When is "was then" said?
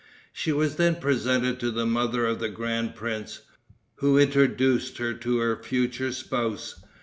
0.51-0.95